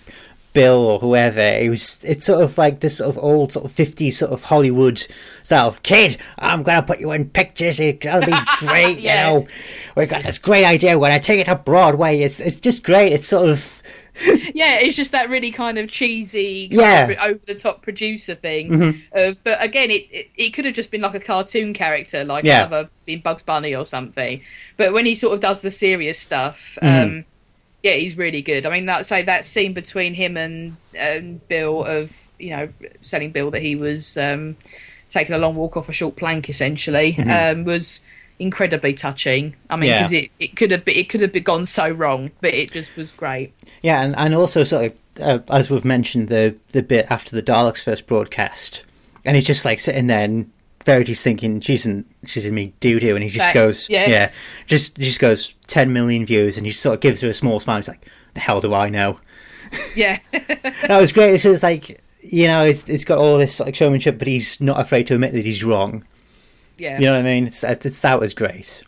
[0.55, 3.73] Bill or whoever, it was it's sort of like this sort of old sort of
[3.73, 5.07] 50s sort of Hollywood
[5.42, 5.77] style.
[5.83, 7.79] Kid, I'm gonna put you in pictures.
[7.81, 8.33] It's gonna be
[8.66, 8.99] great.
[8.99, 9.31] Yeah.
[9.31, 9.47] You know,
[9.97, 10.99] We've got this great idea.
[10.99, 13.12] When I take it to Broadway, it's it's just great.
[13.12, 13.77] It's sort of
[14.54, 17.09] yeah, it's just that really kind of cheesy, Yeah.
[17.09, 17.22] Mm-hmm.
[17.22, 19.02] over the top producer thing.
[19.12, 22.44] Of, but again, it, it it could have just been like a cartoon character, like
[22.44, 22.66] Yeah.
[22.66, 24.40] another in Bugs Bunny or something.
[24.76, 27.02] But when he sort of does the serious stuff, Mm-hmm.
[27.02, 27.24] um,
[27.83, 28.66] yeah, he's really good.
[28.66, 32.68] I mean, that say that scene between him and um, Bill of you know
[33.02, 34.57] telling Bill that he was um,
[35.09, 38.00] taking a long walk off a short plank, essentially, um, was
[38.38, 39.55] incredibly touching.
[39.70, 39.88] I mean.
[39.88, 39.98] Yeah.
[39.98, 43.12] because it, it could have it could have gone so wrong, but it just was
[43.12, 43.53] great.
[43.83, 47.42] Yeah, and, and also sort of uh, as we've mentioned the the bit after the
[47.42, 48.85] Daleks first broadcast,
[49.24, 50.51] and he's just like sitting there and
[50.85, 54.31] Verity's thinking she's in she's in me doo doo, and he just goes yeah.
[54.66, 57.77] just just goes ten million views, and he sort of gives her a small smile.
[57.77, 59.20] He's like, the hell do I know?
[59.94, 60.18] Yeah.
[60.88, 61.35] That was great.
[61.35, 64.81] It's just like you know, it's it's got all this like showmanship, but he's not
[64.81, 66.05] afraid to admit that he's wrong.
[66.78, 66.98] Yeah.
[66.98, 67.46] You know what I mean?
[67.46, 68.82] It's, it's that was great.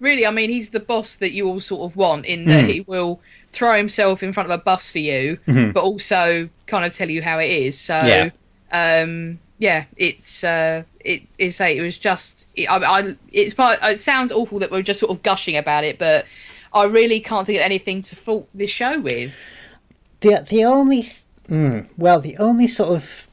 [0.00, 2.70] Really, I mean, he's the boss that you all sort of want in that Mm.
[2.72, 6.94] he will throw himself in front of a bus for you, but also kind of
[6.94, 7.78] tell you how it is.
[7.80, 8.28] So, Mm-hmm.
[8.74, 9.02] Yeah.
[9.02, 13.78] um, yeah, it's uh, it is a, it was just it, I, I it's part.
[13.82, 16.26] It sounds awful that we're just sort of gushing about it, but
[16.74, 19.34] I really can't think of anything to fault this show with.
[20.20, 23.28] The the only th- mm, well, the only sort of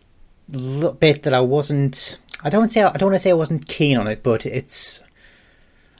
[0.49, 3.67] little bit that I wasn't I don't say I don't want to say I wasn't
[3.67, 5.01] keen on it, but it's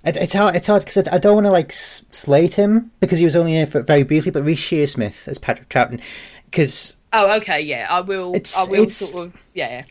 [0.04, 3.20] it, it's hard it's hard because I, I don't want to like slate him because
[3.20, 4.32] he was only in it for very briefly.
[4.32, 6.02] But Reece Shearsmith as Patrick Troughton
[6.46, 8.34] because Oh, okay, yeah, I will.
[8.58, 9.84] I will sort of yeah.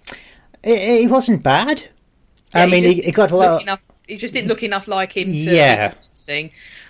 [0.64, 1.88] it, he wasn't bad.
[2.52, 3.62] Yeah, I mean, he got a lot.
[3.62, 3.86] enough.
[4.08, 5.94] He just didn't look enough like him to Yeah.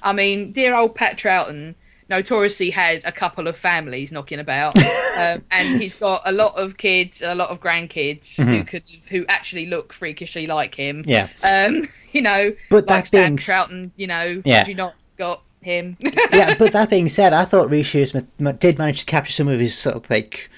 [0.02, 1.74] I mean, dear old Pat Troughton.
[2.16, 4.76] Notoriously had a couple of families knocking about,
[5.18, 9.24] um, and he's got a lot of kids, a lot of grandkids who could who
[9.28, 11.02] actually look freakishly like him.
[11.02, 11.10] Mm-hmm.
[11.10, 11.28] Yeah.
[11.42, 13.90] Um, you know, But like that Sam being Troughton.
[13.96, 14.66] You know, Yeah.
[14.66, 15.96] you not got him?
[16.32, 19.58] yeah, but that being said, I thought Shearsmith ma- did manage to capture some of
[19.60, 20.50] his sort of like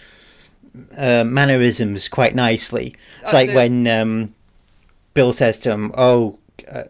[0.96, 2.96] uh, mannerisms quite nicely.
[3.22, 4.34] It's Oh, like the- when um,
[5.14, 6.38] Bill says to him, "Oh."
[6.70, 6.84] Uh,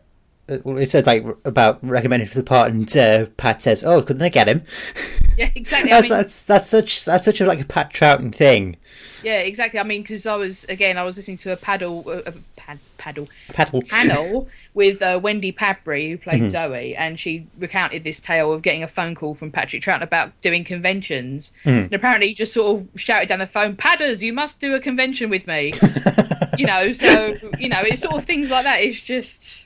[0.48, 4.30] it says like about recommended for the part, and uh, Pat says, "Oh, couldn't they
[4.30, 4.62] get him?"
[5.38, 5.90] yeah, exactly.
[5.92, 8.76] I that's, mean, that's that's such that's such a like a Pat Troughton thing.
[9.22, 9.80] yeah, exactly.
[9.80, 12.78] I mean, because I was again, I was listening to a paddle, uh, a pad,
[12.98, 13.83] paddle Paddle.
[13.83, 16.30] panel with uh, Wendy Padbury, who Mm-hmm.
[16.30, 20.02] played Zoe, and she recounted this tale of getting a phone call from Patrick Troughton
[20.02, 21.52] about doing conventions.
[21.64, 21.85] Mm.
[21.85, 24.80] And apparently, he just sort of shouted down the phone, "Padders, you must do a
[24.80, 25.72] convention with me."
[26.59, 28.80] you know, so you know, it's sort of things like that.
[28.83, 29.63] It's just.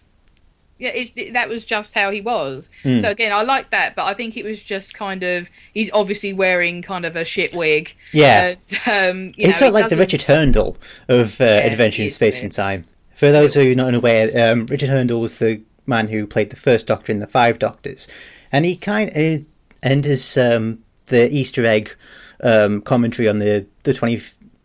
[0.79, 2.71] Yeah, it, that was just how he was.
[2.85, 3.01] Mm.
[3.01, 6.33] So again, I like that, but I think it was just kind of he's obviously
[6.33, 7.95] wearing kind of a shit wig.
[8.13, 8.55] Yeah.
[8.87, 10.77] And, um, you He's know, sort of like the Richard Hurndall
[11.09, 12.85] of uh, Adventure in Space and Time.
[13.15, 16.57] For those who are not unaware, um, Richard Hurndall was the man who played the
[16.57, 18.07] first Doctor in the Five Doctors,
[18.53, 19.47] and he kind of
[19.83, 21.97] and his um, the Easter egg
[22.45, 24.19] um, commentary on the the 20,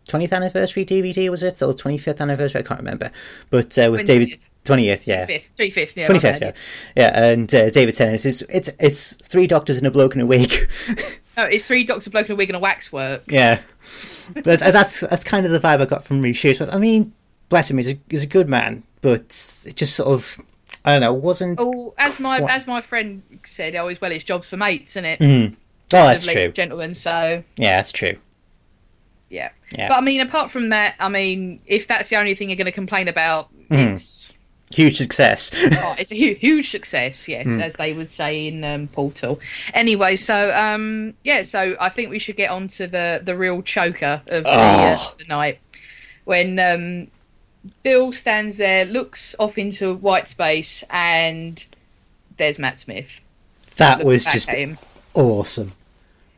[0.08, 2.60] 20th anniversary DVD was it or twenty fifth anniversary?
[2.60, 3.10] I can't remember,
[3.50, 4.66] but uh, with David 25th.
[4.66, 5.26] twentieth, yeah.
[5.26, 6.52] Fifth, three fifth, yeah, 25th, yeah,
[6.96, 10.26] yeah, and uh, David Tennant is it's it's three doctors and a bloke in a
[10.26, 10.50] wig.
[11.36, 13.24] No, it's three Doctor Bloke in a wig and a waxwork.
[13.30, 13.60] Yeah,
[14.42, 16.72] but that's that's kind of the vibe I got from Shearsmith.
[16.72, 17.12] I mean,
[17.48, 20.40] bless him, he's a he's a good man, but it just sort of
[20.84, 21.58] I don't know, wasn't.
[21.60, 22.50] Oh, Oh, as my What?
[22.50, 25.20] as my friend said, oh, as well, it's jobs for mates, isn't it?
[25.20, 25.56] Mm.
[25.90, 26.48] that's true.
[26.52, 28.14] Gentlemen, so Yeah, that's true.
[29.30, 29.50] yeah.
[29.76, 29.88] Yeah.
[29.88, 32.66] But I mean, apart from that, I mean, if that's the only thing you're going
[32.66, 33.90] to complain about, Mm.
[33.92, 34.34] it's
[34.74, 35.50] Huge success.
[35.54, 37.60] oh, it's a hu- huge success, yes, Hmm.
[37.60, 39.38] as they would say in um, Portal.
[39.72, 43.62] Anyway, so um, yeah, so I think we should get on to the the real
[43.62, 45.14] choker of the, uh, Oh.
[45.18, 45.58] the night
[46.24, 47.08] when um,
[47.82, 51.64] Bill stands there, looks off into white space, and
[52.36, 53.20] there's Matt Smith.
[53.76, 54.78] that was just him.
[55.14, 55.72] awesome.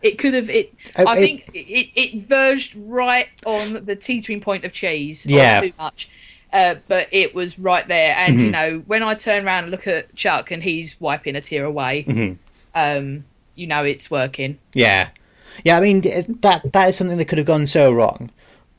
[0.03, 0.72] It could have it.
[0.96, 5.25] I- I it- think it, it verged right on the teetering point of cheese.
[5.27, 5.61] Yeah.
[5.62, 6.09] too much.
[6.56, 8.44] Uh, but it was right there, and Mm-hmm.
[8.46, 11.64] you know when I turn around and look at Chuck and he's wiping a tear
[11.64, 12.38] away, Mhm.
[12.74, 14.58] um, you know it's working.
[14.72, 15.08] Yeah,
[15.64, 15.76] yeah.
[15.76, 16.00] I mean,
[16.40, 18.30] that that is something that could have gone so wrong,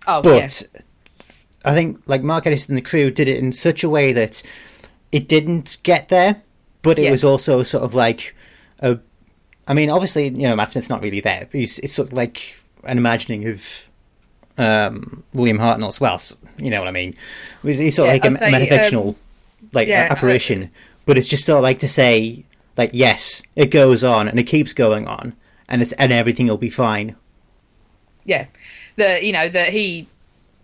[0.07, 0.63] Oh but
[1.65, 4.41] I think like Mark Gatiss and the crew did it in such a way that
[5.11, 6.41] it didn't get there,
[6.81, 7.11] but it Yeah.
[7.11, 8.35] was also sort of like
[8.79, 8.97] a.
[9.67, 11.47] I mean, obviously, you know, Matt Smith's not really there.
[11.51, 13.86] He's it's sort of like an imagining of
[14.57, 16.19] um, William Hartnell as well.
[16.57, 17.15] You know what I mean?
[17.63, 19.15] He's sort of Yeah, like a, say, metafictional
[19.73, 20.71] like yeah, apparition,
[21.05, 22.45] but it's just sort of like to say
[22.77, 25.35] like yes, it goes on and it keeps going on,
[25.67, 27.15] and it's and everything will be fine.
[28.25, 28.47] yeah,
[28.95, 30.07] the you know that he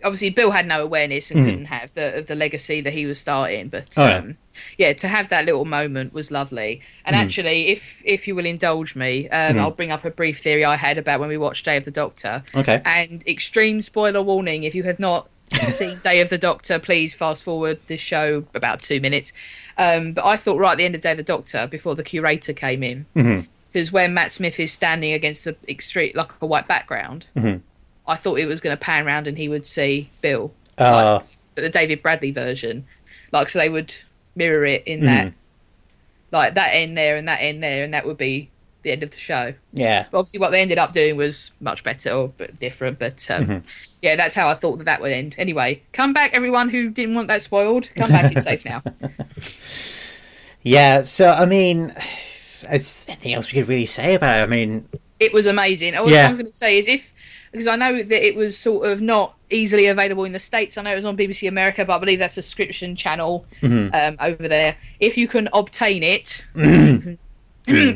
[0.04, 3.20] obviously Bill had no awareness and couldn't have the of the legacy that he was
[3.20, 4.02] starting, but Mm.
[4.04, 4.18] Oh, yeah.
[4.18, 4.38] um,
[4.78, 6.82] yeah, to have that little moment was lovely.
[7.06, 7.20] And Mm.
[7.20, 10.76] actually, if if you will indulge me, um, I'll bring up a brief theory I
[10.76, 12.44] had about when we watched Day of the Doctor.
[12.56, 12.82] Okay.
[12.86, 15.30] And extreme spoiler warning: if you have not
[15.70, 19.34] seen Day of the Doctor, please fast forward this show about two minutes.
[19.78, 22.04] Um, but I thought right at the end of Day of the Doctor, before the
[22.04, 23.06] curator came in,
[23.72, 27.26] because when Matt Smith is standing against the extreme like a white background,
[28.08, 31.22] I thought it was going to pan around and he would see Bill, Uh,
[31.56, 32.86] but the David Bradley version,
[33.32, 33.94] like so they would
[34.36, 35.32] mirror it in that,
[36.32, 38.50] like that end there and that end there, and that would be
[38.82, 39.54] the end of the show.
[39.72, 40.08] yeah.
[40.12, 43.00] But obviously, what they ended up doing was much better or different.
[43.00, 43.64] But um,
[44.02, 45.36] yeah, that's how I thought that that would end.
[45.38, 47.90] Anyway, come back, everyone who didn't want that spoiled.
[47.96, 48.84] Come back, it's safe now.
[50.66, 51.94] Yeah, so I mean,
[52.72, 54.44] is anything else we could really say about it?
[54.44, 54.88] I mean,
[55.20, 55.96] It was amazing.
[55.96, 56.26] All Yeah.
[56.26, 57.13] I was going to say is if
[57.54, 60.78] because I know that it was sort of not easily available in the states.
[60.78, 63.96] I know it was on BBC America, but I believe that's a subscription channel Mm-hmm.
[63.96, 64.76] um, over there.
[65.00, 66.44] If you can obtain it,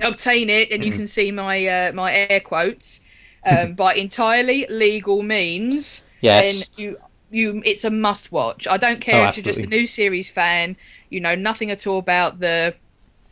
[0.01, 3.01] obtain it, and you can see my uh, my air quotes
[3.45, 6.03] um, by entirely legal means.
[6.21, 6.59] Yes.
[6.59, 6.97] then you
[7.29, 8.67] you it's a must watch.
[8.67, 10.77] I don't care Oh, if you're just a new series fan.
[11.09, 12.75] You know nothing at all about the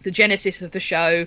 [0.03, 1.23] the genesis of the show,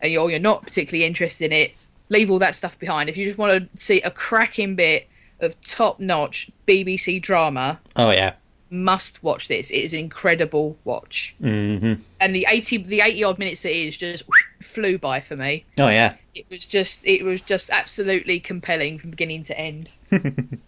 [0.00, 1.72] and you're, you're not particularly interested in it.
[2.08, 3.08] Leave all that stuff behind.
[3.08, 5.08] If you just want to see a cracking bit
[5.40, 8.34] of top notch BBC drama, oh yeah,
[8.70, 9.70] must watch this.
[9.70, 11.34] It is an incredible watch.
[11.40, 14.24] hmm And the eighty the eighty odd minutes it is just
[14.62, 15.64] flew by for me.
[15.78, 16.14] oh yeah.
[16.34, 19.90] It was just it was just absolutely compelling from beginning to end.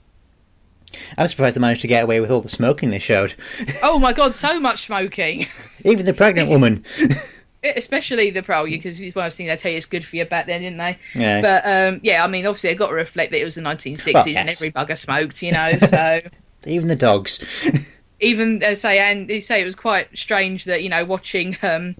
[1.17, 3.35] I'm surprised they managed to get away with all the smoking they showed.
[3.83, 5.47] Oh my god, so much smoking.
[5.85, 6.85] Even the pregnant woman.
[7.63, 9.47] especially the pro because it's one I've seen.
[9.49, 10.99] they tell you it's good for you back then, didn't they?
[11.15, 11.41] Yeah.
[11.41, 14.15] But um, yeah, I mean, obviously, I've got to reflect that it was the 1960s
[14.15, 15.73] Well, and every bugger smoked, you know.
[15.73, 16.19] So
[16.67, 18.01] Even the dogs.
[18.21, 21.97] even uh, say, and they say it was quite strange that you know watching, um,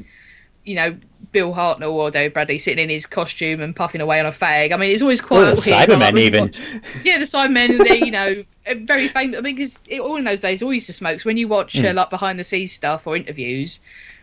[0.65, 0.97] you know.
[1.33, 4.73] Bill Hartnell or David Bradley sitting in his costume and puffing away on a fag.
[4.73, 5.43] I mean, it's always quite.
[5.43, 6.41] Oh, the Cybermen like, when you even.
[6.41, 9.39] watch- yeah, the Cybermen, they you know uh, very famous.
[9.39, 11.21] I mean, because all in those days, all used to smoke.
[11.21, 11.87] So when you watch Hmm.
[11.87, 13.79] uh, like behind the scenes stuff or interviews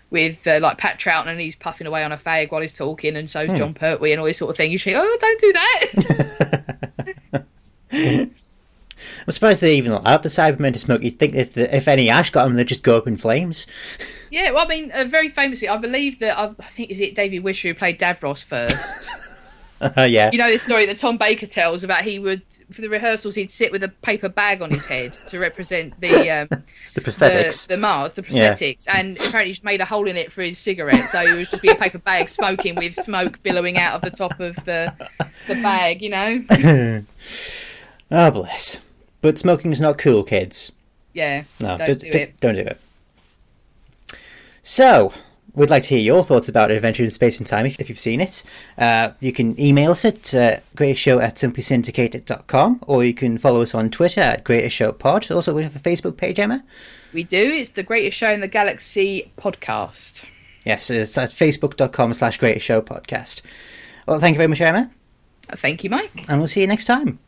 [0.10, 3.16] with uh, like Pat Troughton and he's puffing away on a fag while he's talking,
[3.16, 3.58] and so's Hmm.
[3.58, 7.46] Jon Pertwee and all this sort of thing, you think, oh, don't do that.
[7.92, 11.04] I'm surprised they even allowed the Cybermen to smoke.
[11.04, 13.68] You'd think if the, if any ash got them, they'd just go up in flames.
[14.32, 17.14] yeah, well, I mean, uh, very famously, I believe that I, I think is it
[17.14, 19.10] David Wisher who played Davros first.
[19.98, 20.32] Yeah.
[20.32, 23.52] you know this story that Tom Baker tells about he would for the rehearsals he'd
[23.52, 26.62] sit with a paper bag on his head to represent the um, the
[26.96, 27.68] the, prosthetics.
[27.68, 28.54] the Mars, the Yeah.
[28.54, 31.50] prosthetics, and apparently he's made a hole in it for his cigarette, so it would
[31.50, 34.92] just be a paper bag smoking with smoke billowing out of the top of the
[35.48, 37.04] the bag, you know?
[38.12, 38.82] oh, bless.
[39.22, 40.72] But smoking's not cool, kids.
[41.14, 42.40] Yeah, No, don't do d- it.
[42.40, 42.80] Don't do it.
[44.64, 45.14] So,
[45.58, 48.00] we'd like to hear your thoughts about Adventure in Space and Time if, if you've
[48.00, 48.44] seen it.
[48.78, 53.74] Uh, you can email us at uh, greatestshow at simplysyndicated.com or you can follow us
[53.74, 55.34] on Twitter at greatestsshowpod.
[55.36, 56.64] Also, we have a Facebook page, Emma.
[57.12, 57.38] We do.
[57.38, 60.26] It's the greatest show in the galaxy podcast.
[60.64, 63.42] Yes, it's at facebook.com slash greatest show podcast.
[64.08, 64.92] Well, thank you very much, Emma,
[65.56, 66.26] Thank you, Mike.
[66.30, 67.20] and we'll see you next time.